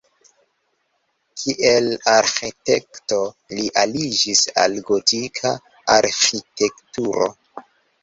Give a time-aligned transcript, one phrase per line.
[1.41, 3.21] Kiel arĥitekto
[3.59, 5.55] li aliĝis al gotika
[6.01, 7.35] arĥitekturo.